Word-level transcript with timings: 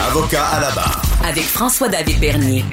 Avocat 0.00 0.46
à 0.46 0.60
la 0.60 0.70
barre. 0.70 1.02
Avec 1.24 1.44
François-David 1.44 2.18
Bernier. 2.18 2.64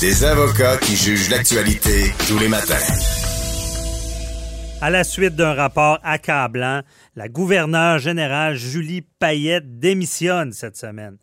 Des 0.00 0.24
avocats 0.24 0.78
qui 0.78 0.96
jugent 0.96 1.30
l'actualité 1.30 2.12
tous 2.26 2.38
les 2.38 2.48
matins. 2.48 2.74
À 4.80 4.90
la 4.90 5.04
suite 5.04 5.36
d'un 5.36 5.54
rapport 5.54 6.00
accablant, 6.02 6.82
la 7.14 7.28
gouverneure 7.28 7.98
générale 7.98 8.56
Julie 8.56 9.02
Payette 9.02 9.78
démissionne 9.78 10.52
cette 10.52 10.76
semaine. 10.76 11.18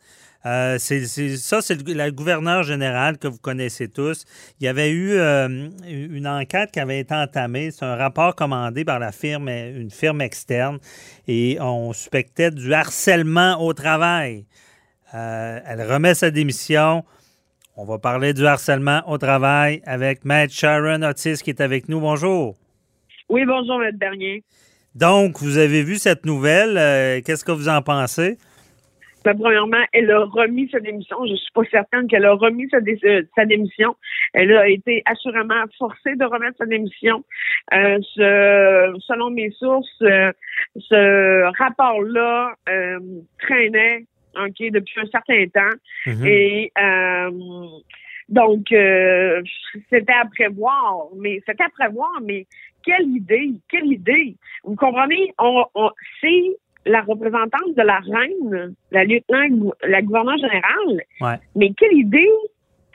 Euh, 0.46 0.78
c'est, 0.80 1.06
ça, 1.06 1.62
c'est 1.62 1.86
la 1.90 2.12
gouverneure 2.12 2.64
générale 2.64 3.18
que 3.18 3.28
vous 3.28 3.40
connaissez 3.40 3.90
tous. 3.90 4.26
Il 4.60 4.66
y 4.66 4.68
avait 4.68 4.90
eu 4.90 5.12
euh, 5.12 5.70
une 5.86 6.28
enquête 6.28 6.72
qui 6.72 6.80
avait 6.80 7.00
été 7.00 7.14
entamée. 7.14 7.72
C'est 7.72 7.84
un 7.84 7.96
rapport 7.96 8.36
commandé 8.36 8.86
par 8.86 9.00
la 9.00 9.12
firme, 9.12 9.50
une 9.50 9.92
firme 9.92 10.22
externe, 10.22 10.80
et 11.28 11.58
on 11.60 11.92
suspectait 11.92 12.52
du 12.52 12.74
harcèlement 12.74 13.62
au 13.62 13.74
travail. 13.74 14.46
Euh, 15.14 15.60
elle 15.66 15.82
remet 15.82 16.14
sa 16.14 16.32
démission. 16.32 17.04
On 17.76 17.86
va 17.86 17.98
parler 17.98 18.34
du 18.34 18.46
harcèlement 18.46 19.02
au 19.08 19.18
travail 19.18 19.82
avec 19.86 20.24
Maître 20.24 20.54
Sharon 20.54 21.02
Otis 21.02 21.42
qui 21.44 21.50
est 21.50 21.62
avec 21.62 21.90
nous. 21.90 22.00
Bonjour. 22.00 22.56
Oui, 23.30 23.46
bonjour, 23.46 23.80
Maître 23.80 23.98
Bernier. 23.98 24.44
Donc, 24.96 25.40
vous 25.40 25.58
avez 25.58 25.84
vu 25.84 25.98
cette 25.98 26.26
nouvelle. 26.26 27.22
Qu'est-ce 27.24 27.46
que 27.46 27.52
vous 27.52 27.70
en 27.70 27.82
pensez? 27.82 28.38
Ben, 29.26 29.38
premièrement, 29.38 29.84
elle 29.92 30.12
a 30.12 30.24
remis 30.26 30.70
sa 30.72 30.80
démission. 30.80 31.18
Je 31.26 31.36
suis 31.36 31.52
pas 31.54 31.64
certaine 31.72 32.08
qu'elle 32.08 32.26
a 32.26 32.34
remis 32.34 32.70
sa, 32.70 32.78
sa, 33.36 33.46
démission. 33.46 33.96
Elle 34.34 34.56
a 34.56 34.68
été 34.68 35.02
assurément 35.06 35.64
forcée 35.78 36.16
de 36.16 36.26
remettre 36.26 36.58
sa 36.58 36.66
démission. 36.66 37.24
Euh, 37.74 38.00
selon 38.16 39.30
mes 39.32 39.52
sources, 39.52 40.02
euh, 40.02 40.32
ce 40.78 41.52
rapport-là 41.58 42.54
euh, 42.70 43.00
traînait 43.40 44.06
ok, 44.36 44.72
depuis 44.72 45.02
un 45.02 45.08
certain 45.08 45.46
temps. 45.48 45.78
Mm-hmm. 46.06 46.28
Et 46.28 46.72
euh, 46.80 47.32
donc, 48.30 48.68
c'était 49.90 50.14
à 50.14 50.26
prévoir. 50.34 51.08
Mais 51.18 51.42
c'était 51.46 51.64
à 51.64 51.70
prévoir, 51.70 52.12
mais 52.24 52.46
quelle 52.86 53.08
idée, 53.10 53.52
quelle 53.70 53.92
idée. 53.92 54.36
Vous 54.64 54.76
comprenez? 54.76 55.34
On, 55.38 55.66
on, 55.76 55.90
c'est 56.22 56.56
la 56.86 57.02
représentante 57.02 57.76
de 57.76 57.82
la 57.82 58.00
reine, 58.00 58.76
la 58.92 59.04
lieutenant, 59.04 59.72
la 59.84 60.02
gouverneure 60.02 60.38
générale. 60.38 61.04
Mais 61.56 61.74
quelle 61.74 61.94
idée, 61.94 62.30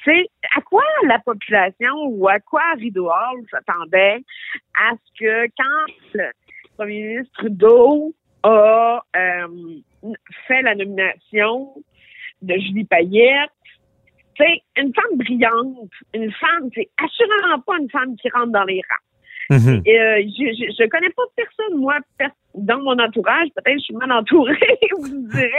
c'est 0.05 0.27
à 0.57 0.61
quoi 0.61 0.85
la 1.07 1.19
population 1.19 1.95
ou 2.09 2.29
à 2.29 2.41
quoi 2.41 2.63
Rideau 2.77 3.09
Hall 3.09 3.45
s'attendait 3.51 4.25
à 4.79 4.93
ce 4.93 5.21
que 5.21 5.47
quand 5.57 5.95
le 6.15 6.31
premier 6.77 7.03
ministre 7.03 7.33
Trudeau 7.39 8.15
a 8.43 9.03
euh, 9.17 9.49
fait 10.47 10.63
la 10.63 10.75
nomination 10.75 11.75
de 12.43 12.55
Julie 12.55 12.85
Payette, 12.85 13.51
c'est 14.37 14.63
une 14.77 14.93
femme 14.95 15.17
brillante, 15.17 15.91
une 16.13 16.33
femme, 16.33 16.69
c'est 16.75 16.89
assurément 17.03 17.61
pas 17.61 17.79
une 17.79 17.91
femme 17.91 18.17
qui 18.17 18.29
rentre 18.31 18.53
dans 18.53 18.65
les 18.65 18.83
rangs. 18.83 19.14
Mm-hmm. 19.51 19.79
Euh, 19.79 20.23
je, 20.27 20.73
je, 20.73 20.89
connais 20.89 21.11
pas 21.11 21.23
personne, 21.37 21.79
moi, 21.79 21.99
dans 22.55 22.79
mon 22.79 22.99
entourage, 22.99 23.49
peut-être 23.55 23.79
je 23.79 23.85
suis 23.85 23.95
mal 23.95 24.11
entourée, 24.13 24.55
vous 24.99 25.09
me 25.09 25.31
direz, 25.31 25.51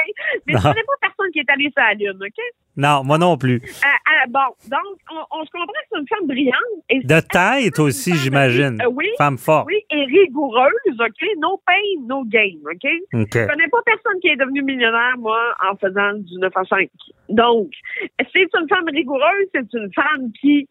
mais 0.48 0.54
je 0.54 0.62
connais 0.62 0.84
pas 0.84 0.94
personne 1.02 1.32
qui 1.32 1.40
est 1.40 1.50
allé 1.50 1.66
sur 1.66 1.84
la 1.84 1.94
Lune, 1.94 2.20
OK? 2.22 2.44
Non, 2.78 3.04
moi 3.04 3.18
non 3.18 3.38
plus. 3.38 3.56
Euh, 3.56 3.88
euh, 3.88 4.30
bon, 4.30 4.40
donc, 4.70 4.98
on, 5.32 5.46
se 5.46 5.52
comprend 5.52 5.68
que 5.68 5.88
c'est 5.92 6.00
une 6.00 6.08
femme 6.08 6.28
brillante. 6.28 6.56
Et 6.90 7.00
de 7.00 7.20
tête 7.22 7.80
aussi, 7.80 8.14
j'imagine. 8.16 8.78
oui. 8.92 9.08
Femme 9.18 9.38
forte. 9.38 9.68
Oui, 9.68 9.82
et 9.92 10.04
rigoureuse, 10.06 11.00
OK? 11.00 11.28
No 11.38 11.62
pain, 11.66 12.06
no 12.06 12.24
gain, 12.26 12.58
OK? 12.66 12.90
Je 13.14 13.48
connais 13.48 13.68
pas 13.68 13.82
personne 13.86 14.20
qui 14.22 14.30
est 14.30 14.36
devenu 14.36 14.62
millionnaire, 14.62 15.16
moi, 15.18 15.40
en 15.70 15.76
faisant 15.78 16.14
du 16.16 16.38
9 16.38 16.52
à 16.56 16.64
5. 16.66 16.90
Donc, 17.30 17.70
c'est 18.34 18.48
une 18.60 18.68
femme 18.68 18.88
rigoureuse, 18.92 19.48
c'est 19.54 19.74
une 19.74 19.92
femme 19.94 20.32
qui, 20.42 20.68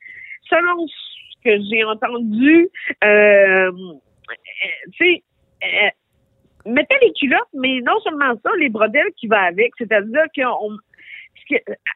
selon 0.48 0.86
que 1.44 1.50
j'ai 1.70 1.84
entendu, 1.84 2.68
euh, 3.04 3.70
tu 4.92 5.04
sais, 5.04 5.22
euh, 5.62 5.90
mettez 6.66 6.96
les 7.02 7.12
culottes, 7.12 7.48
mais 7.54 7.80
non 7.82 7.98
seulement 8.00 8.34
ça, 8.42 8.50
les 8.58 8.68
brodelles 8.68 9.12
qui 9.16 9.26
vont 9.26 9.36
avec, 9.36 9.72
c'est-à-dire 9.78 10.24
qu'on, 10.34 10.76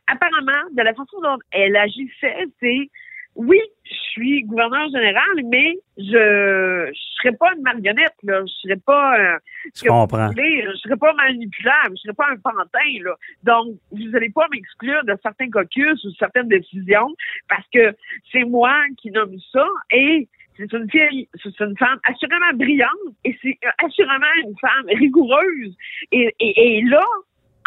apparemment, 0.06 0.70
de 0.72 0.82
la 0.82 0.94
façon 0.94 1.20
dont 1.22 1.38
elle 1.52 1.76
agissait, 1.76 2.46
c'est 2.60 2.90
oui, 3.38 3.60
je 3.84 3.94
suis 3.94 4.42
gouverneur 4.42 4.88
général, 4.90 5.22
mais 5.46 5.78
je 5.96 6.90
je 6.92 7.22
serais 7.22 7.36
pas 7.36 7.52
une 7.56 7.62
marionnette, 7.62 8.16
là. 8.24 8.40
Je 8.44 8.52
serais 8.62 8.80
pas 8.84 9.16
euh, 9.16 9.38
je 9.76 9.86
comprends. 9.86 10.30
je 10.32 10.76
serais 10.82 10.96
pas 10.96 11.12
manipulable, 11.14 11.96
je 11.96 12.02
serais 12.02 12.14
pas 12.14 12.26
un 12.32 12.36
pantin, 12.36 13.04
là. 13.04 13.14
Donc, 13.44 13.76
vous 13.92 14.16
allez 14.16 14.30
pas 14.30 14.48
m'exclure 14.50 15.04
de 15.04 15.16
certains 15.22 15.48
caucus 15.50 16.04
ou 16.04 16.10
certaines 16.18 16.48
décisions 16.48 17.14
parce 17.48 17.66
que 17.72 17.94
c'est 18.32 18.44
moi 18.44 18.74
qui 19.00 19.12
nomme 19.12 19.36
ça 19.52 19.66
et 19.92 20.28
c'est 20.56 20.72
une 20.72 20.90
fille, 20.90 21.28
c'est 21.40 21.60
une 21.60 21.76
femme 21.76 22.00
assurément 22.02 22.52
brillante 22.54 23.14
et 23.24 23.38
c'est 23.40 23.56
assurément 23.84 24.26
une 24.42 24.58
femme 24.60 24.86
rigoureuse. 24.98 25.76
Et, 26.10 26.34
et, 26.40 26.78
et 26.78 26.82
là, 26.82 27.04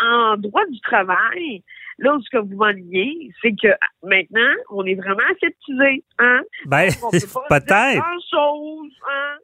en 0.04 0.36
droit 0.36 0.66
du 0.66 0.82
travail, 0.82 1.64
Là 2.02 2.18
ce 2.24 2.30
que 2.36 2.42
vous 2.42 2.56
m'enlignez, 2.56 3.32
c'est 3.42 3.52
que 3.52 3.70
maintenant, 4.04 4.52
on 4.72 4.84
est 4.86 4.96
vraiment 4.96 5.24
aseptisé. 5.30 6.04
Hein? 6.18 6.42
Ben, 6.66 6.90
peut-être. 7.50 8.04
Hein? 8.04 8.18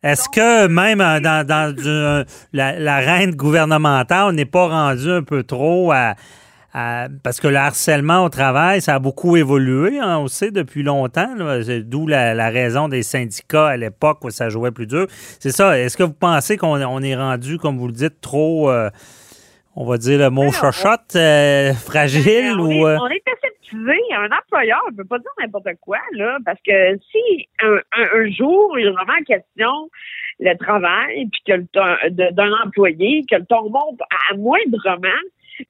Est-ce 0.02 0.28
que 0.30 0.68
même 0.68 1.00
euh, 1.00 1.20
dans, 1.20 1.46
dans 1.46 2.26
la, 2.54 2.98
reine 2.98 3.36
gouvernementale, 3.36 4.26
on 4.30 4.32
n'est 4.32 4.46
pas 4.46 4.68
rendu 4.68 5.10
un 5.10 5.22
peu 5.22 5.44
trop 5.44 5.92
à, 5.92 6.16
parce 7.24 7.40
que 7.40 7.48
le 7.48 7.58
harcèlement 7.58 8.24
au 8.24 8.30
travail, 8.30 8.82
ça 8.82 8.96
a 8.96 9.00
beaucoup 9.00 9.36
évolué, 9.36 10.00
hein, 10.00 10.18
on 10.20 10.28
sait, 10.28 10.52
depuis 10.52 10.84
longtemps. 10.84 11.30
D'où 11.86 12.08
la, 12.08 12.50
raison 12.50 12.88
des 12.88 13.04
syndicats 13.04 13.68
à 13.68 13.78
l'époque 13.78 14.24
où 14.24 14.30
ça 14.30 14.50
jouait 14.50 14.72
plus 14.72 14.88
dur. 14.88 15.08
C'est 15.40 15.52
ça. 15.52 15.78
Est-ce 15.80 15.98
que 15.98 16.04
vous 16.04 16.14
pensez 16.14 16.58
qu'on 16.58 16.82
on 16.82 17.02
est 17.02 17.16
rendu, 17.16 17.58
comme 17.58 17.78
vous 17.78 17.88
le 17.88 17.94
dites, 17.94 18.22
trop... 18.22 18.70
Euh, 18.70 18.90
on 19.80 19.86
va 19.86 19.98
dire 20.00 20.18
le 20.18 20.32
mot 20.32 20.52
chochotte, 20.52 21.16
euh, 21.16 21.72
fragile 21.74 22.56
on 22.58 22.66
ou. 22.66 22.88
Est, 22.88 22.98
on 22.98 23.08
est 23.10 23.24
aseptisé. 23.28 24.00
Un 24.16 24.30
employeur 24.36 24.82
ne 24.92 24.98
peut 24.98 25.06
pas 25.06 25.20
dire 25.20 25.30
n'importe 25.40 25.68
quoi, 25.82 26.00
là, 26.14 26.40
parce 26.44 26.60
que 26.66 26.98
si 27.12 27.48
un, 27.62 28.32
jour, 28.32 28.78
il 28.80 28.88
a 28.88 28.92
vraiment 28.92 29.24
question 29.28 29.90
le 30.40 30.56
travail, 30.58 31.28
puis 31.32 31.42
que 31.46 32.32
d'un 32.32 32.52
employé, 32.66 33.24
que 33.30 33.36
le 33.36 33.46
ton 33.46 33.70
monte 33.70 34.02
à 34.32 34.36
moindrement, 34.36 35.22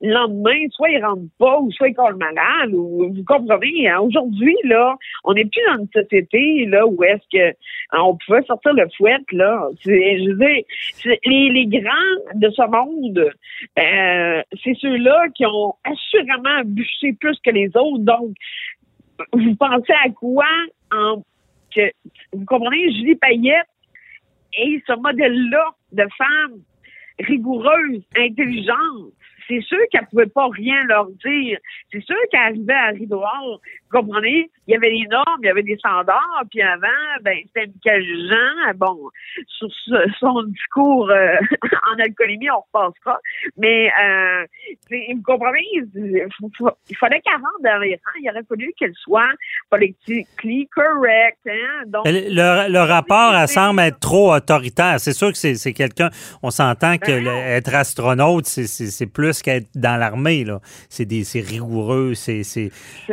le 0.02 0.14
lendemain, 0.14 0.68
soit 0.72 0.90
il 0.90 1.04
rentre 1.04 1.24
pas, 1.38 1.60
ou 1.60 1.72
soit 1.72 1.90
il 1.90 1.96
colle 1.96 2.18
malade, 2.18 2.74
ou 2.74 3.14
vous 3.14 3.24
comprenez, 3.24 3.90
hein, 3.90 4.00
aujourd'hui, 4.00 4.56
là, 4.64 4.96
on 5.24 5.34
n'est 5.34 5.46
plus 5.46 5.62
dans 5.68 5.82
une 5.84 5.90
société 5.94 6.66
là 6.66 6.86
où 6.86 7.04
est-ce 7.04 7.24
que 7.32 7.50
hein, 7.92 8.02
on 8.02 8.18
pouvait 8.18 8.44
sortir 8.44 8.74
le 8.74 8.88
fouet, 8.98 9.18
là. 9.32 9.70
Je 9.84 9.92
veux 9.92 10.36
dire, 10.36 10.64
les, 11.26 11.50
les 11.50 11.66
grands 11.68 12.36
de 12.36 12.50
ce 12.50 12.62
monde, 12.70 13.32
euh, 13.80 14.44
c'est 14.64 14.78
ceux-là 14.80 15.28
qui 15.36 15.46
ont 15.46 15.74
assurément 15.84 16.64
bûché 16.66 17.14
plus 17.20 17.38
que 17.44 17.52
les 17.52 17.68
autres. 17.76 18.00
Donc, 18.00 18.36
vous 19.34 19.56
pensez 19.56 19.94
à 20.06 20.10
quoi 20.10 20.46
en 20.92 21.24
que 21.76 21.92
vous 22.34 22.46
comprenez, 22.46 22.92
Julie 22.94 23.16
Payette 23.16 23.68
et 24.58 24.82
ce 24.88 24.94
modèle-là 24.94 25.66
de 25.92 26.08
femme 26.18 26.60
rigoureuse, 27.20 28.04
intelligente, 28.16 29.12
c'est 29.48 29.62
sûr 29.62 29.80
qu'elle 29.92 30.08
pouvait 30.08 30.28
pas 30.28 30.48
rien 30.52 30.84
leur 30.86 31.08
dire. 31.26 31.60
C'est 31.92 32.04
sûr 32.04 32.16
qu'elle 32.32 32.42
arrivait 32.42 32.74
à 32.74 32.88
Rideau 32.88 33.24
vous 33.90 34.00
comprenez? 34.00 34.50
Il 34.68 34.74
y 34.74 34.76
avait 34.76 34.90
des 34.90 35.08
normes, 35.10 35.40
il 35.42 35.46
y 35.46 35.50
avait 35.50 35.64
des 35.64 35.78
standards, 35.78 36.44
puis 36.50 36.62
avant, 36.62 36.88
ben, 37.22 37.38
c'était 37.48 37.68
Michael 37.68 38.04
Jean, 38.30 38.74
bon, 38.76 39.10
sur 39.48 39.70
son 40.20 40.44
discours 40.44 41.10
euh, 41.10 41.38
en 41.94 42.00
alcoolémie, 42.00 42.50
on 42.52 42.60
repassera, 42.60 43.20
mais 43.58 43.90
euh, 44.04 44.46
vous 44.92 45.22
comprenez? 45.24 45.66
Il, 45.74 46.98
fallait 46.98 47.22
qu'elle 47.22 47.36
rentre 47.36 47.64
dans 47.64 47.78
les 47.80 47.94
rangs, 47.94 48.20
il 48.22 48.30
aurait 48.30 48.44
fallu 48.48 48.74
qu'elle 48.78 48.94
soit 48.96 49.32
politiquement 49.70 50.28
correct. 50.76 51.38
Hein? 51.48 51.84
Donc, 51.88 52.06
le, 52.06 52.80
rapport 52.88 53.36
elle 53.36 53.48
semble 53.48 53.82
être 53.82 54.00
trop 54.00 54.34
autoritaire. 54.34 55.00
C'est 55.00 55.14
sûr 55.14 55.32
que 55.32 55.38
c'est 55.38 55.74
quelqu'un, 55.74 56.10
on 56.44 56.52
s'entend 56.52 56.98
que 56.98 57.24
ben 57.24 57.28
être 57.28 57.74
astronaute, 57.74 58.46
c'est 58.46 59.12
plus 59.12 59.37
qu'être 59.44 59.68
dans 59.76 59.98
l'armée. 59.98 60.46
C'est 60.90 61.06
rigoureux. 61.40 62.14
C'est, 62.14 62.42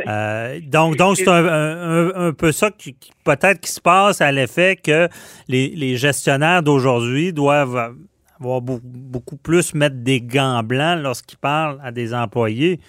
euh, 0.07 0.61
donc, 0.63 0.97
donc 0.97 1.17
c'est 1.17 1.29
un, 1.29 2.33
peu 2.33 2.53
ça 2.53 2.71
qui, 2.71 2.97
peut-être 3.25 3.61
qui 3.61 3.71
se 3.71 3.81
passe 3.81 4.21
à 4.21 4.33
l'effet 4.33 4.77
que 4.77 5.09
les, 5.49 5.97
gestionnaires 5.97 6.63
d'aujourd'hui 6.63 7.33
doivent 7.33 7.95
avoir 8.41 8.61
beaucoup 8.61 9.37
plus 9.37 9.75
mettre 9.75 9.97
des 9.97 10.21
gants 10.21 10.63
blancs 10.63 11.01
lorsqu'ils 11.01 11.39
parlent 11.39 11.79
à 11.83 11.93
des 11.93 12.13
employés. 12.13 12.81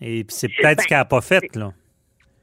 Et 0.00 0.24
c'est 0.28 0.48
peut-être 0.48 0.80
ce 0.80 0.86
ben, 0.86 0.88
qu'elle 0.88 0.98
n'a 0.98 1.04
pas 1.04 1.20
fait, 1.20 1.54
là. 1.54 1.72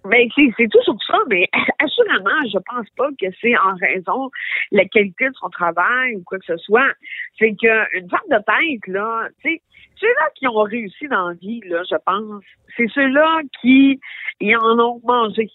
Mais 0.06 0.30
c'est 0.34 0.50
c'est 0.58 0.68
tout 0.70 0.82
sur 0.84 0.96
ça, 1.08 1.18
mais 1.28 1.48
assurément, 1.80 2.30
je 2.46 2.58
pense 2.60 2.90
pas 2.96 3.10
que 3.20 3.28
c'est 3.42 3.58
en 3.58 3.76
raison 3.76 4.30
de 4.72 4.78
la 4.78 4.86
qualité 4.86 5.28
de 5.28 5.34
son 5.40 5.50
travail 5.50 6.16
ou 6.16 6.24
quoi 6.24 6.40
que 6.40 6.46
ce 6.46 6.58
soit. 6.58 6.92
C'est 7.38 7.54
qu'une 7.56 8.10
femme 8.10 8.30
de 8.30 8.38
tête, 8.38 8.88
là, 8.88 9.28
tu 9.44 9.50
sais, 9.50 9.62
ceux-là 10.00 10.30
qui 10.36 10.48
ont 10.48 10.64
réussi 10.64 11.08
dans 11.08 11.30
la 11.30 11.34
vie, 11.36 11.62
là, 11.66 11.84
je 11.90 11.96
pense, 12.06 12.44
c'est 12.76 12.90
ceux-là 12.94 13.42
qui 13.62 14.00
ils 14.40 14.56
en 14.58 14.80
ont 14.80 15.02
mangé. 15.04 15.50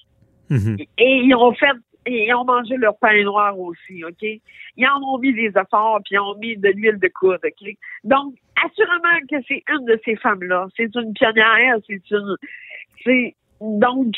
Mhm. 0.50 0.76
Et 0.98 1.16
ils 1.24 1.34
ont 1.34 1.52
fait 1.54 1.76
ils 2.06 2.34
ont 2.34 2.44
mangé 2.44 2.76
leur 2.76 2.98
pain 2.98 3.22
noir 3.22 3.58
aussi, 3.58 4.04
OK? 4.04 4.22
Ils 4.76 4.86
en 4.86 5.00
ont 5.02 5.18
mis 5.18 5.32
des 5.32 5.48
efforts, 5.48 6.00
puis 6.04 6.16
ils 6.16 6.18
ont 6.18 6.36
mis 6.36 6.56
de 6.56 6.68
l'huile 6.68 6.98
de 6.98 7.08
coude, 7.08 7.40
OK? 7.42 7.76
Donc, 8.04 8.34
assurément 8.62 9.26
que 9.30 9.36
c'est 9.48 9.62
une 9.70 9.86
de 9.86 9.98
ces 10.04 10.16
femmes-là. 10.16 10.68
C'est 10.76 10.94
une 10.94 11.12
pionnière, 11.14 11.76
c'est 11.86 12.10
une... 12.10 12.36
C'est, 13.04 13.34
donc, 13.60 14.14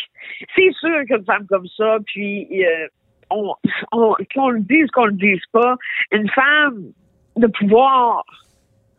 c'est 0.54 0.72
sûr 0.80 1.04
qu'une 1.06 1.24
femme 1.24 1.46
comme 1.46 1.66
ça, 1.76 1.98
puis 2.06 2.64
euh, 2.64 2.88
on, 3.30 3.54
on, 3.92 4.14
qu'on 4.34 4.50
le 4.50 4.60
dise, 4.60 4.90
qu'on 4.90 5.06
le 5.06 5.12
dise 5.12 5.42
pas, 5.52 5.76
une 6.12 6.28
femme 6.30 6.86
de 7.36 7.46
pouvoir 7.46 8.24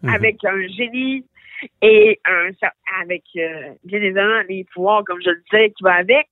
Mhm. 0.03 0.09
avec 0.09 0.45
un 0.45 0.67
génie 0.67 1.25
et 1.81 2.19
un 2.25 2.49
avec 3.03 3.23
euh, 3.35 3.73
bien 3.83 4.01
évidemment 4.01 4.41
les 4.47 4.65
pouvoirs, 4.73 5.03
comme 5.05 5.21
je 5.21 5.29
le 5.29 5.41
disais, 5.51 5.71
qui 5.71 5.83
va 5.83 5.95
avec, 5.95 6.27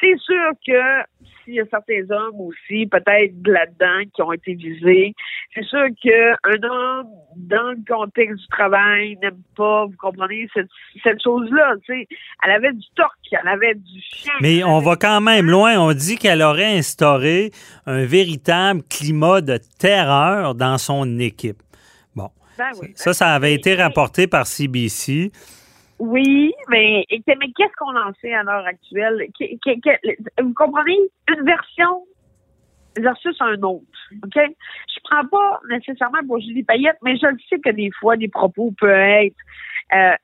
c'est 0.00 0.18
sûr 0.18 0.52
que 0.66 1.02
s'il 1.44 1.54
y 1.54 1.60
a 1.60 1.64
certains 1.70 2.04
hommes 2.10 2.40
aussi, 2.40 2.86
peut-être 2.86 3.32
là-dedans, 3.46 4.10
qui 4.14 4.22
ont 4.22 4.32
été 4.32 4.54
visés, 4.54 5.14
c'est 5.54 5.64
sûr 5.64 5.86
qu'un 6.02 6.68
homme, 6.68 7.06
dans 7.36 7.70
le 7.70 7.84
contexte 7.86 8.36
du 8.36 8.46
travail, 8.48 9.16
n'aime 9.22 9.40
pas, 9.56 9.86
vous 9.86 9.96
comprenez, 9.98 10.48
cette, 10.52 10.68
cette 11.02 11.22
chose-là, 11.22 11.74
tu 11.86 11.94
sais. 11.94 12.08
Elle 12.44 12.50
avait 12.52 12.72
du 12.72 12.86
torque, 12.94 13.16
elle 13.32 13.48
avait 13.48 13.74
du 13.74 14.00
chien. 14.00 14.32
Mais 14.40 14.62
on 14.62 14.80
va 14.80 14.96
quand 14.96 15.20
même 15.20 15.48
loin. 15.48 15.78
On 15.78 15.92
dit 15.92 16.16
qu'elle 16.16 16.42
aurait 16.42 16.76
instauré 16.76 17.50
un 17.86 18.04
véritable 18.04 18.82
climat 18.88 19.40
de 19.40 19.58
terreur 19.78 20.54
dans 20.54 20.78
son 20.78 21.18
équipe. 21.18 21.62
Ben 22.58 22.70
oui. 22.82 22.92
ça, 22.96 23.12
ça 23.12 23.28
avait 23.34 23.54
été 23.54 23.74
rapporté 23.76 24.26
par 24.26 24.46
CBC. 24.46 25.30
Oui, 26.00 26.52
mais, 26.68 27.04
et- 27.08 27.22
mais 27.26 27.50
qu'est-ce 27.56 27.72
qu'on 27.78 27.96
en 27.96 28.12
sait 28.20 28.34
à 28.34 28.42
l'heure 28.42 28.66
actuelle? 28.66 29.26
Vous 30.40 30.54
comprenez? 30.54 30.98
Une 31.28 31.44
version 31.44 32.04
versus 33.00 33.36
un 33.40 33.60
autre. 33.62 33.84
OK? 34.24 34.34
Je 34.34 35.00
prends 35.04 35.26
pas 35.26 35.60
nécessairement 35.70 36.18
pour 36.26 36.40
Julie 36.40 36.62
Payette, 36.64 36.98
mais 37.02 37.16
je 37.16 37.26
le 37.26 37.38
sais 37.48 37.58
que 37.60 37.70
des 37.70 37.90
fois, 37.98 38.16
des 38.16 38.28
propos 38.28 38.72
peuvent 38.78 38.90
être 38.90 39.36
euh, 39.94 40.14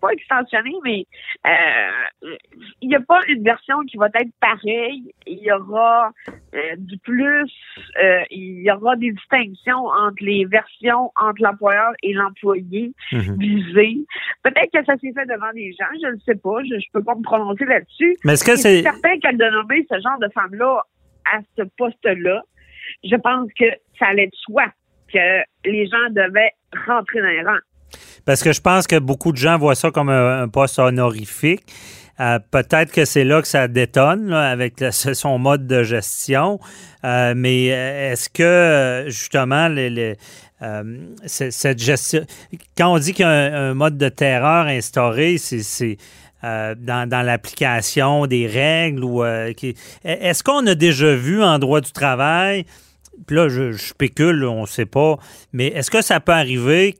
pas 0.00 0.10
extensionnés, 0.10 0.74
mais 0.84 1.06
euh, 1.46 2.36
il 2.80 2.88
n'y 2.88 2.94
a 2.94 3.00
pas 3.00 3.20
une 3.28 3.42
version 3.42 3.80
qui 3.80 3.96
va 3.96 4.06
être 4.14 4.30
pareille. 4.40 5.12
Il 5.26 5.38
y 5.38 5.52
aura 5.52 6.10
euh, 6.54 6.58
du 6.78 6.98
plus, 6.98 7.50
euh, 8.02 8.22
il 8.30 8.62
y 8.62 8.70
aura 8.70 8.96
des 8.96 9.12
distinctions 9.12 9.86
entre 9.86 10.22
les 10.22 10.44
versions 10.46 11.12
entre 11.16 11.42
l'employeur 11.42 11.92
et 12.02 12.12
l'employé 12.12 12.92
Mhm. 13.12 13.36
visé. 13.38 13.98
Peut-être 14.42 14.70
que 14.72 14.84
ça 14.84 14.96
s'est 14.98 15.12
fait 15.12 15.26
devant 15.26 15.52
des 15.54 15.72
gens, 15.72 15.86
je 16.02 16.08
ne 16.08 16.18
sais 16.20 16.34
pas, 16.36 16.62
je 16.68 16.74
ne 16.74 16.80
peux 16.92 17.02
pas 17.02 17.14
me 17.14 17.22
prononcer 17.22 17.64
là-dessus. 17.64 18.16
Mais 18.24 18.34
est-ce 18.34 18.44
que 18.44 18.56
C'est 18.56 18.76
c'est. 18.78 18.82
certain 18.82 19.18
qu'elle 19.18 19.36
de 19.36 19.44
nommer 19.50 19.86
ce 19.90 20.00
genre 20.00 20.18
de 20.18 20.28
femme-là 20.32 20.82
à 21.32 21.40
ce 21.56 21.62
poste-là, 21.76 22.42
je 23.04 23.16
pense 23.16 23.48
que 23.58 23.66
ça 23.98 24.06
allait 24.06 24.26
de 24.26 24.34
soi 24.36 24.64
que 25.12 25.42
les 25.64 25.86
gens 25.86 26.08
devaient 26.10 26.52
rentrer 26.86 27.20
dans 27.20 27.26
les 27.28 27.42
rangs. 27.42 27.58
Parce 28.30 28.44
que 28.44 28.52
je 28.52 28.60
pense 28.60 28.86
que 28.86 28.96
beaucoup 28.96 29.32
de 29.32 29.36
gens 29.38 29.58
voient 29.58 29.74
ça 29.74 29.90
comme 29.90 30.08
un, 30.08 30.46
poste 30.46 30.78
honorifique. 30.78 31.62
Euh, 32.20 32.38
Peut-être 32.52 32.92
que 32.92 33.04
c'est 33.04 33.24
là 33.24 33.42
que 33.42 33.48
ça 33.48 33.66
détonne 33.66 34.32
avec 34.32 34.84
son 34.92 35.36
mode 35.40 35.66
de 35.66 35.82
gestion. 35.82 36.60
Euh, 37.04 37.34
mais 37.36 37.72
euh, 37.72 38.12
est-ce 38.12 38.28
que 38.28 39.06
justement 39.08 39.66
cette 41.26 41.80
gestion, 41.80 42.24
quand 42.78 42.94
on 42.94 42.98
dit 43.00 43.14
qu'il 43.14 43.24
y 43.24 43.28
a 43.28 43.30
un, 43.30 43.74
mode 43.74 43.98
de 43.98 44.08
terreur 44.08 44.66
instauré, 44.66 45.36
c'est 45.36 45.96
dans, 46.44 47.24
l'application 47.26 48.26
des 48.26 48.46
règles 48.46 49.02
ou 49.02 49.24
est-ce 49.24 50.44
qu'on 50.44 50.64
a 50.68 50.76
déjà 50.76 51.16
vu 51.16 51.42
en 51.42 51.58
droit 51.58 51.80
du 51.80 51.90
travail 51.90 52.64
puis 53.26 53.36
là, 53.36 53.48
je, 53.50 53.72
je 53.72 53.82
spécule, 53.82 54.44
on 54.46 54.62
ne 54.62 54.66
sait 54.66 54.86
pas, 54.86 55.18
mais 55.52 55.66
est-ce 55.66 55.90
que 55.90 56.00
ça 56.00 56.20
peut 56.20 56.32
arriver 56.32 56.96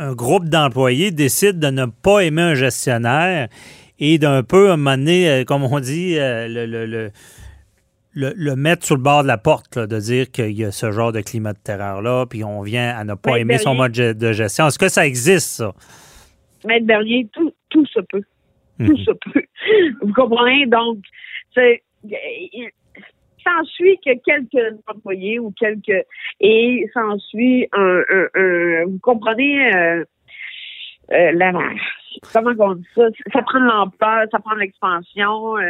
qu'un 0.00 0.14
groupe 0.14 0.48
d'employés 0.48 1.10
décide 1.10 1.58
de 1.58 1.68
ne 1.68 1.86
pas 1.86 2.20
aimer 2.20 2.42
un 2.42 2.54
gestionnaire 2.54 3.48
et 3.98 4.18
d'un 4.18 4.42
peu, 4.42 4.70
à 4.70 4.74
un 4.74 4.76
moment 4.76 4.96
donné, 4.96 5.28
euh, 5.28 5.44
comme 5.44 5.62
on 5.62 5.78
dit, 5.80 6.18
euh, 6.18 6.48
le, 6.48 6.64
le, 6.66 6.86
le, 6.86 7.10
le- 8.12 8.32
le 8.34 8.56
mettre 8.56 8.84
sur 8.86 8.96
le 8.96 9.02
bord 9.02 9.22
de 9.22 9.28
la 9.28 9.38
porte, 9.38 9.76
là, 9.76 9.86
de 9.86 9.98
dire 10.00 10.30
qu'il 10.30 10.52
y 10.52 10.64
a 10.64 10.72
ce 10.72 10.90
genre 10.90 11.12
de 11.12 11.20
climat 11.20 11.52
de 11.52 11.58
terreur-là, 11.62 12.26
puis 12.26 12.42
on 12.44 12.62
vient 12.62 12.96
à 12.96 13.04
ne 13.04 13.14
pas 13.14 13.38
aimer 13.38 13.58
son 13.58 13.74
mode 13.74 13.92
de 13.92 14.32
gestion. 14.32 14.66
Est-ce 14.66 14.78
que 14.78 14.88
ça 14.88 15.06
existe, 15.06 15.48
ça? 15.58 15.72
Maître 16.66 16.86
Bernier, 16.86 17.28
tout, 17.32 17.52
tout 17.68 17.86
se 17.86 18.00
peut. 18.00 18.22
Tout 18.78 18.92
Mhm. 18.92 18.96
se 19.04 19.10
peut. 19.32 19.42
Vous 20.02 20.12
comprenez? 20.14 20.66
Donc, 20.66 20.98
c'est, 21.54 21.82
s'ensuit 23.50 23.98
que 24.04 24.10
quelques 24.24 24.76
employés 24.86 25.38
ou 25.38 25.52
quelques, 25.58 26.06
et 26.40 26.86
s'ensuit 26.94 27.68
un, 27.72 28.02
un, 28.10 28.26
un- 28.34 28.84
vous 28.86 28.98
comprenez, 29.02 29.74
euh, 29.74 30.04
euh, 31.12 31.32
comment 32.32 32.52
on 32.58 32.74
dit 32.74 32.86
ça? 32.94 33.02
Ça 33.32 33.42
prend 33.42 33.60
de 33.60 33.66
l'ampleur, 33.66 34.26
ça 34.30 34.38
prend 34.38 34.54
de 34.54 34.60
l'expansion, 34.60 35.56
euh, 35.56 35.60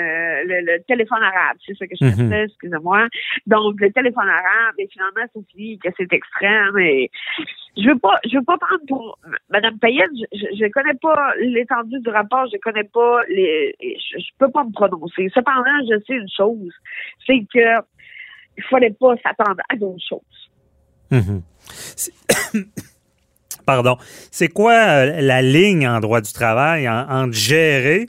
le, 0.44 0.60
le 0.64 0.82
téléphone 0.84 1.22
arabe, 1.22 1.56
c'est 1.66 1.76
ça 1.76 1.87
que 1.87 1.94
je 2.00 2.04
Mhm. 2.04 2.32
excusez-moi. 2.32 3.08
Donc, 3.46 3.81
le 3.81 3.92
téléphone 3.92 4.28
arabe, 4.28 4.75
et 4.78 4.88
finalement, 4.88 5.26
ça 5.34 5.40
finit 5.50 5.78
que 5.78 5.88
c'est 5.96 6.12
extrême, 6.12 6.78
et 6.78 7.10
je 7.76 7.88
veux 7.88 7.98
pas, 7.98 8.19
je 8.31 8.37
veux 8.38 8.44
pas 8.44 8.58
prendre 8.58 8.84
pour 8.88 9.19
Madame 9.50 9.78
Payette, 9.78 10.10
je, 10.14 10.38
je, 10.38 10.56
je 10.56 10.70
connais 10.70 10.94
pas 10.94 11.34
l'étendue 11.38 12.00
du 12.00 12.08
rapport, 12.08 12.46
je 12.52 12.58
connais 12.58 12.84
pas 12.84 13.22
les, 13.28 13.75
je, 13.81 14.19
je 14.19 14.31
peux 14.38 14.50
pas 14.50 14.64
me 14.64 14.72
prononcer. 14.72 15.28
Cependant, 15.34 15.64
je 15.88 15.98
sais 16.06 16.14
une 16.14 16.28
chose, 16.28 16.72
c'est 17.26 17.44
que 17.52 17.82
il 18.56 18.64
fallait 18.64 18.90
pas 18.98 19.14
s'attendre 19.22 19.60
à 19.69 19.76
d'autres 19.76 20.04
choses. 20.08 20.50
Mhm. 21.10 21.42
C'est 24.31 24.49
quoi 24.49 24.72
euh, 24.72 25.20
la 25.20 25.43
ligne 25.43 25.87
en 25.88 26.00
droit 26.00 26.20
du 26.20 26.32
travail 26.32 26.88
en- 26.88 27.31
gérer, 27.32 28.08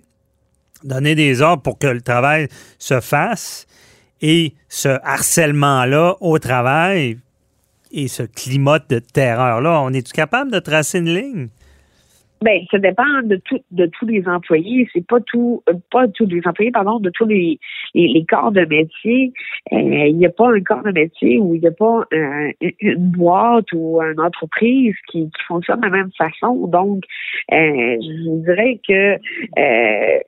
donner 0.83 1.15
des 1.15 1.41
ordres 1.41 1.63
pour 1.63 1.77
que 1.77 1.87
le 1.87 2.01
travail 2.01 2.47
se 2.79 2.99
fasse 3.01 3.67
et 4.21 4.53
ce 4.69 4.89
harcèlement-là 5.03 6.15
au 6.21 6.39
travail 6.39 7.17
et 7.91 8.07
ce 8.07 8.23
climat 8.23 8.79
de 8.79 8.99
terreur-là? 8.99 9.81
On 9.81 9.93
est-tu 9.93 10.11
capable 10.13 10.51
de 10.51 10.59
tracer 10.59 10.99
une 10.99 11.13
ligne? 11.13 11.47
Ben, 12.41 12.61
ça 12.71 12.79
dépend 12.79 13.21
de 13.23 13.35
tout, 13.35 13.59
de 13.69 13.85
tous 13.85 14.07
les 14.07 14.27
employés. 14.27 14.89
C'est 14.93 15.05
pas 15.05 15.19
tout, 15.21 15.61
euh, 15.69 15.73
pas 15.91 16.07
tous 16.07 16.25
les 16.25 16.41
employés, 16.45 16.71
pardon, 16.71 16.99
de 16.99 17.11
tous 17.11 17.25
les, 17.25 17.59
les, 17.93 18.07
les 18.07 18.25
corps 18.25 18.51
de 18.51 18.65
métier. 18.65 19.31
Euh, 19.71 19.77
Il 20.07 20.17
n'y 20.17 20.25
a 20.25 20.31
pas 20.31 20.51
un 20.51 20.61
corps 20.61 20.81
de 20.83 20.91
métier 20.91 21.37
où 21.39 21.53
il 21.53 21.61
n'y 21.61 21.67
a 21.67 21.71
pas 21.71 22.03
une 22.11 23.11
boîte 23.11 23.71
ou 23.73 24.01
une 24.01 24.19
entreprise 24.19 24.95
qui, 25.07 25.25
qui 25.25 25.43
fonctionne 25.47 25.81
de 25.81 25.85
la 25.85 25.91
même 25.91 26.11
façon. 26.17 26.67
Donc, 26.67 27.03
euh, 27.51 27.97
je 28.01 28.29
vous 28.29 28.43
dirais 28.43 28.79
que 28.87 29.13
euh, 29.59 30.19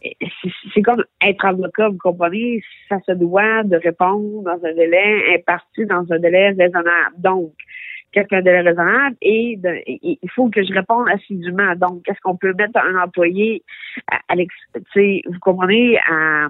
c'est- 0.00 0.52
c'est 0.72 0.82
comme 0.82 1.04
être 1.26 1.44
avocat, 1.44 1.88
vous 1.88 1.98
comprenez, 1.98 2.62
ça 2.88 2.98
se 3.06 3.12
doit 3.12 3.64
de 3.64 3.76
répondre 3.76 4.42
dans 4.42 4.64
un 4.64 4.74
délai 4.74 5.34
imparti, 5.34 5.86
dans 5.86 6.04
un 6.12 6.18
délai 6.18 6.50
raisonnable. 6.50 7.16
Donc, 7.18 7.52
quelqu'un 8.12 8.42
de 8.42 8.50
raisonnable 8.50 9.16
et 9.20 9.56
de- 9.56 9.82
il 9.86 10.30
faut 10.34 10.48
que 10.48 10.62
je 10.62 10.72
réponde 10.72 11.08
assidûment. 11.08 11.74
Donc, 11.76 12.08
est-ce 12.08 12.20
qu'on 12.22 12.36
peut 12.36 12.54
mettre 12.54 12.78
un 12.78 13.02
employé 13.02 13.62
à, 14.10 14.20
à 14.28 14.34
vous 14.34 15.38
comprenez, 15.40 15.98
à 16.10 16.48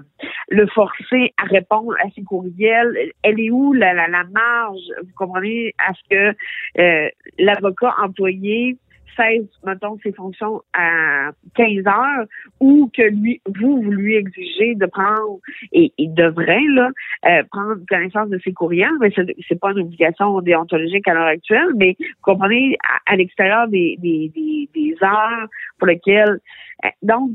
le 0.49 0.67
forcer 0.67 1.33
à 1.37 1.45
répondre 1.45 1.93
à 2.03 2.09
ses 2.15 2.23
courriels? 2.23 3.11
Elle 3.23 3.39
est 3.39 3.51
où 3.51 3.73
la, 3.73 3.93
la, 3.93 4.07
la 4.07 4.23
marge, 4.25 4.81
vous 5.01 5.13
comprenez, 5.15 5.73
à 5.77 5.93
ce 5.93 6.01
que 6.09 6.35
euh, 6.79 7.09
l'avocat 7.37 7.93
employé 8.01 8.77
cesse, 9.15 9.47
mettons, 9.65 9.97
ses 10.03 10.11
fonctions 10.13 10.61
à 10.73 11.31
15 11.55 11.85
heures 11.87 12.25
ou 12.59 12.89
que 12.95 13.01
lui, 13.03 13.41
vous, 13.59 13.81
vous 13.81 13.91
lui 13.91 14.15
exigez 14.15 14.75
de 14.75 14.85
prendre, 14.85 15.39
et 15.71 15.91
il 15.97 16.13
devrait, 16.13 16.59
là, 16.69 16.89
euh, 17.27 17.43
prendre 17.51 17.75
connaissance 17.89 18.29
de 18.29 18.39
ses 18.43 18.53
courriels, 18.53 18.89
mais 18.99 19.11
c'est, 19.15 19.59
pas 19.59 19.71
une 19.71 19.79
obligation 19.79 20.39
déontologique 20.41 21.07
à 21.07 21.13
l'heure 21.13 21.27
actuelle, 21.27 21.69
mais 21.75 21.95
vous 21.99 22.05
comprenez, 22.21 22.77
à, 23.07 23.13
à 23.13 23.15
l'extérieur 23.15 23.67
des, 23.67 23.97
des, 23.99 24.31
des, 24.35 24.69
des 24.73 24.95
heures 25.03 25.47
pour 25.77 25.87
lesquelles, 25.87 26.39
euh, 26.85 26.89
donc, 27.03 27.31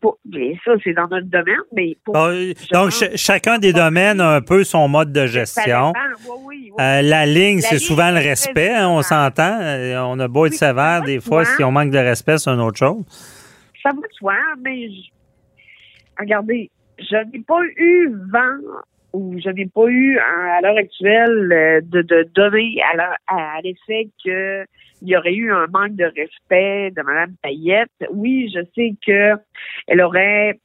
pour, 0.00 0.18
ça, 0.64 0.72
c'est 0.82 0.94
dans 0.94 1.08
notre 1.08 1.26
domaine, 1.26 1.60
mais 1.74 1.96
pour 2.04 2.14
Bon, 2.14 2.30
donc, 2.72 2.92
ch- 2.92 3.16
chacun 3.16 3.58
des 3.58 3.72
domaines 3.74 4.18
a 4.20 4.36
un 4.36 4.40
peu 4.40 4.64
son 4.64 4.88
mode 4.88 5.12
de 5.12 5.26
gestion. 5.26 5.92
dépend. 5.92 5.92
Oui, 6.26 6.44
oui, 6.46 6.70
oui. 6.70 6.82
Euh, 6.82 7.02
la 7.02 7.26
ligne, 7.26 7.60
c'est 7.60 7.78
souvent 7.78 8.10
le 8.10 8.16
respect, 8.16 8.72
hein, 8.74 8.88
on 8.88 9.02
s'entend. 9.02 9.58
Euh, 9.60 9.98
On 10.06 10.18
a 10.20 10.26
beau 10.28 10.46
être 10.46 10.54
sévère 10.54 11.02
des 11.18 11.24
de 11.24 11.28
fois, 11.28 11.44
si 11.44 11.64
on 11.64 11.70
manque 11.72 11.90
de 11.90 11.98
respect, 11.98 12.38
c'est 12.38 12.50
une 12.50 12.60
autre 12.60 12.78
chose. 12.78 13.04
ça 13.82 13.90
va 13.90 13.96
de 13.96 14.12
soi, 14.12 14.34
mais 14.62 14.88
je- 14.88 15.10
regardez, 16.18 16.70
je 16.98 17.16
n'ai 17.30 17.40
pas 17.40 17.60
eu 17.76 18.12
vent 18.30 18.58
ou 19.12 19.38
je 19.38 19.48
n'ai 19.50 19.66
pas 19.66 19.86
eu 19.86 20.18
à 20.18 20.60
l'heure 20.60 20.76
actuelle 20.76 21.52
euh, 21.52 21.80
de, 21.82 22.02
de 22.02 22.28
données 22.34 22.76
à, 22.82 23.16
à, 23.26 23.60
l'effet 23.62 24.08
qu'il 24.18 24.66
y 25.02 25.16
aurait 25.16 25.34
eu 25.34 25.52
un 25.52 25.66
manque 25.68 25.94
de 25.96 26.04
respect 26.04 26.90
de 26.90 27.02
Mme 27.02 27.34
Payette. 27.42 27.90
Oui, 28.10 28.52
je 28.54 28.60
sais 28.74 28.94
que 29.06 29.40
elle 29.86 30.02
aurait 30.02 30.58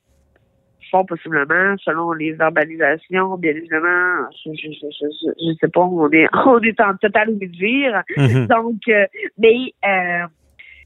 fort 0.91 1.05
possiblement, 1.05 1.75
selon 1.83 2.11
les 2.11 2.33
verbalisations, 2.33 3.37
bien 3.37 3.51
évidemment, 3.51 4.27
je, 4.45 4.51
je, 4.53 5.53
sais 5.59 5.67
pas, 5.69 5.81
on 5.81 6.09
est 6.11 6.27
on 6.45 6.59
est 6.59 6.79
en 6.81 6.95
total 6.97 7.29
oubli 7.29 7.47
de 7.47 7.53
dire. 7.53 8.03
Mm-hmm. 8.17 8.47
Donc, 8.47 8.81
euh, 8.89 9.05
mais 9.37 9.73
euh, 9.85 10.27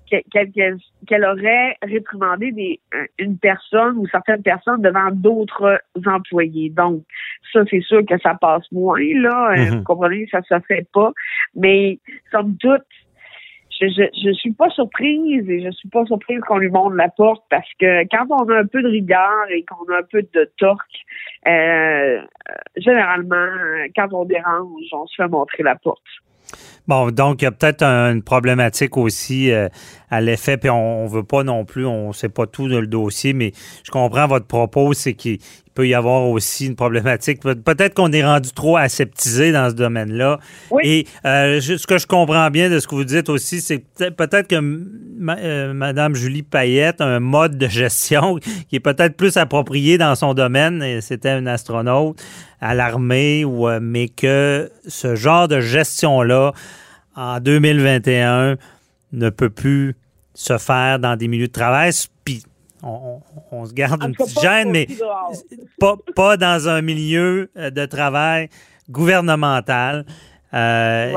qu'elle 0.09 1.25
aurait 1.25 1.77
réprimandé 1.81 2.51
des, 2.51 2.79
une 3.19 3.37
personne 3.37 3.97
ou 3.97 4.07
certaines 4.07 4.41
personnes 4.41 4.81
devant 4.81 5.11
d'autres 5.11 5.81
employés. 6.05 6.69
Donc, 6.69 7.03
ça, 7.53 7.61
c'est 7.69 7.81
sûr 7.81 8.05
que 8.05 8.17
ça 8.19 8.35
passe 8.35 8.71
moins, 8.71 8.99
là. 8.99 9.51
Euh, 9.51 9.57
mhm. 9.57 9.77
Vous 9.77 9.83
comprenez, 9.83 10.27
ça 10.31 10.41
se 10.41 10.59
fait 10.67 10.87
pas. 10.93 11.11
Mais, 11.55 11.99
somme 12.31 12.55
toute, 12.57 12.83
je, 13.79 13.87
je, 13.87 14.33
suis 14.33 14.53
pas 14.53 14.69
surprise 14.69 15.47
et 15.49 15.63
je 15.63 15.71
suis 15.71 15.89
pas 15.89 16.03
surprise 16.05 16.39
qu'on 16.47 16.57
lui 16.57 16.69
montre 16.69 16.95
la 16.95 17.09
porte 17.09 17.43
parce 17.49 17.69
que 17.79 18.03
quand 18.09 18.25
on 18.29 18.49
a 18.49 18.59
un 18.59 18.65
peu 18.65 18.81
de 18.81 18.87
rigueur 18.87 19.45
et 19.49 19.63
qu'on 19.65 19.93
a 19.93 19.99
un 19.99 20.03
peu 20.11 20.23
de 20.33 20.51
torque, 20.57 20.81
euh, 21.47 22.21
généralement, 22.75 23.47
quand 23.95 24.07
on 24.13 24.25
dérange, 24.25 24.83
on 24.91 25.05
se 25.05 25.15
fait 25.21 25.27
montrer 25.27 25.63
la 25.63 25.75
porte. 25.75 26.01
Bon, 26.87 27.11
donc 27.11 27.41
il 27.41 27.45
y 27.45 27.47
a 27.47 27.51
peut-être 27.51 27.83
une 27.83 28.23
problématique 28.23 28.95
aussi 28.95 29.51
euh, 29.51 29.67
à 30.09 30.21
l'effet, 30.21 30.55
puis 30.55 30.69
on, 30.69 31.03
ne 31.03 31.09
veut 31.09 31.23
pas 31.23 31.43
non 31.43 31.65
plus, 31.65 31.85
on 31.85 32.09
ne 32.09 32.13
sait 32.13 32.29
pas 32.29 32.47
tout 32.47 32.69
de 32.69 32.77
le 32.77 32.87
dossier, 32.87 33.33
mais 33.33 33.51
je 33.83 33.91
comprends 33.91 34.27
votre 34.27 34.47
propos, 34.47 34.93
c'est 34.93 35.13
qu'il 35.13 35.39
peut 35.77 35.87
y 35.87 35.93
avoir 35.93 36.23
aussi 36.23 36.65
une 36.65 36.75
problématique. 36.75 37.39
Peut-être 37.39 37.93
qu'on 37.93 38.11
est 38.11 38.25
rendu 38.25 38.49
trop 38.51 38.77
aseptisé 38.77 39.51
dans 39.51 39.69
ce 39.69 39.75
domaine-là. 39.75 40.39
Et 40.81 41.05
euh, 41.23 41.61
ce 41.61 41.85
que 41.85 41.99
je 41.99 42.07
comprends 42.07 42.49
bien 42.49 42.71
de 42.71 42.79
ce 42.79 42.87
que 42.87 42.95
vous 42.95 43.03
dites 43.03 43.29
aussi, 43.29 43.61
c'est 43.61 43.85
peut-être 43.95 44.47
que 44.47 44.55
euh, 44.55 45.73
Mme 45.73 46.15
Julie 46.15 46.41
Payette 46.41 46.99
a 46.99 47.05
un 47.05 47.19
mode 47.19 47.59
de 47.59 47.67
gestion 47.67 48.39
qui 48.69 48.77
est 48.77 48.79
peut-être 48.79 49.15
plus 49.15 49.37
approprié 49.37 49.99
dans 49.99 50.15
son 50.15 50.33
domaine, 50.33 50.99
c'était 51.01 51.29
un 51.29 51.45
astronaute 51.45 52.19
à 52.59 52.73
l'armée, 52.73 53.45
ou 53.45 53.67
mais 53.79 54.07
que 54.07 54.71
ce 54.87 55.13
genre 55.13 55.47
de 55.47 55.59
gestion-là, 55.59 56.53
en 57.15 57.39
2021 57.39 58.55
ne 59.11 59.29
peut 59.29 59.51
plus 59.51 59.95
se 60.33 60.57
faire 60.57 60.97
dans 60.97 61.15
des 61.15 61.27
milieux 61.27 61.47
de 61.47 61.51
travail. 61.51 61.91
Puis 62.25 62.41
on, 62.83 63.65
se 63.65 63.73
garde 63.73 64.03
une 64.03 64.15
petite 64.15 64.39
gêne, 64.39 64.71
mais 64.71 64.87
pas, 65.79 65.95
pas 66.15 66.37
dans 66.37 66.67
un 66.67 66.81
milieu 66.81 67.49
euh, 67.57 67.69
de 67.69 67.85
travail 67.85 68.49
gouvernemental. 68.89 70.05
Euh, 70.53 71.13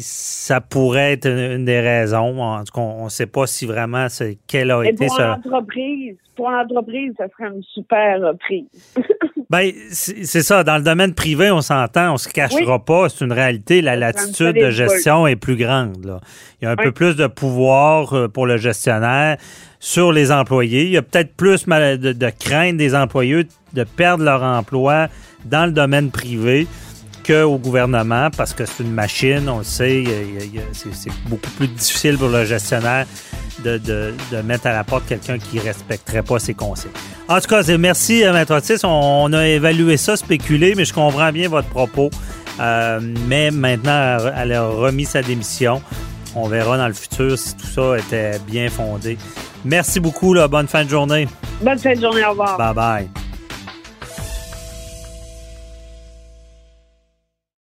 ça 0.00 0.60
pourrait 0.60 1.12
être 1.14 1.26
une 1.26 1.64
des 1.64 1.80
raisons. 1.80 2.40
En 2.40 2.62
tout 2.62 2.72
cas, 2.72 2.80
on 2.80 3.04
ne 3.04 3.08
sait 3.08 3.26
pas 3.26 3.46
si 3.46 3.66
vraiment 3.66 4.06
quelle 4.46 4.70
a 4.70 4.84
été 4.84 5.06
pour 5.06 5.18
L'entreprise, 5.18 6.16
pour 6.36 6.50
l'entreprise, 6.50 7.12
ça 7.18 7.24
serait 7.28 7.50
une 7.50 7.62
super 7.74 8.20
prise. 8.38 8.66
ben, 9.50 9.72
c'est 9.90 10.42
ça. 10.42 10.62
Dans 10.62 10.76
le 10.76 10.84
domaine 10.84 11.12
privé, 11.12 11.50
on 11.50 11.60
s'entend, 11.60 12.10
on 12.10 12.12
ne 12.12 12.18
se 12.18 12.28
cachera 12.28 12.78
pas. 12.78 13.08
C'est 13.08 13.24
une 13.24 13.32
réalité. 13.32 13.82
La 13.82 13.96
latitude 13.96 14.54
de 14.54 14.70
gestion 14.70 15.26
est 15.26 15.36
plus 15.36 15.56
grande. 15.56 16.04
Là. 16.04 16.20
Il 16.60 16.66
y 16.66 16.68
a 16.68 16.70
un 16.70 16.76
peu 16.76 16.92
plus 16.92 17.16
de 17.16 17.26
pouvoir 17.26 18.12
euh, 18.14 18.28
pour 18.28 18.46
le 18.46 18.58
gestionnaire 18.58 19.38
sur 19.80 20.12
les 20.12 20.30
employés. 20.30 20.84
Il 20.84 20.90
y 20.90 20.96
a 20.96 21.02
peut-être 21.02 21.34
plus 21.34 21.66
de, 21.66 22.12
de 22.12 22.30
crainte 22.30 22.76
des 22.76 22.94
employés 22.94 23.46
de 23.72 23.84
perdre 23.84 24.24
leur 24.24 24.42
emploi 24.42 25.08
dans 25.44 25.66
le 25.66 25.72
domaine 25.72 26.10
privé 26.10 26.66
au 27.32 27.58
gouvernement 27.58 28.28
parce 28.36 28.52
que 28.52 28.64
c'est 28.64 28.82
une 28.82 28.92
machine, 28.92 29.48
on 29.48 29.58
le 29.58 29.64
sait, 29.64 30.04
c'est 30.72 31.12
beaucoup 31.26 31.50
plus 31.56 31.68
difficile 31.68 32.16
pour 32.18 32.28
le 32.28 32.44
gestionnaire 32.44 33.06
de, 33.62 34.14
mettre 34.44 34.66
à 34.66 34.72
la 34.72 34.84
porte 34.84 35.06
quelqu'un 35.06 35.38
qui 35.38 35.56
ne 35.56 35.62
respecterait 35.62 36.22
pas 36.22 36.38
ses 36.38 36.54
conseils. 36.54 36.90
En 37.28 37.40
tout 37.40 37.48
cas, 37.48 37.62
merci, 37.76 38.24
euh, 38.24 38.32
Maître 38.32 38.54
Otis. 38.54 38.84
On, 38.84 39.32
a 39.32 39.46
évalué 39.46 39.96
ça, 39.96 40.16
spéculé, 40.16 40.74
mais 40.76 40.84
je 40.84 40.94
comprends 40.94 41.32
bien 41.32 41.48
votre 41.48 41.68
propos. 41.68 42.10
Euh, 42.60 43.00
mais 43.26 43.50
maintenant, 43.50 44.18
elle 44.36 44.52
a 44.52 44.66
remis 44.66 45.04
sa 45.04 45.22
démission. 45.22 45.82
On 46.34 46.48
verra 46.48 46.76
dans 46.76 46.88
le 46.88 46.94
futur 46.94 47.38
si 47.38 47.56
tout 47.56 47.66
ça 47.66 47.98
était 47.98 48.38
bien 48.46 48.68
fondé. 48.68 49.18
Merci 49.64 50.00
beaucoup. 50.00 50.34
Là. 50.34 50.48
Bonne 50.48 50.68
fin 50.68 50.84
de 50.84 50.90
journée. 50.90 51.28
Bonne 51.60 51.78
fin 51.78 51.94
de 51.94 52.00
journée. 52.00 52.24
Au 52.24 52.30
revoir. 52.30 52.56
Bye 52.58 52.74
bye. 52.74 53.27